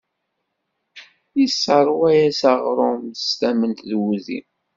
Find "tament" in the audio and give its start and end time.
3.39-3.79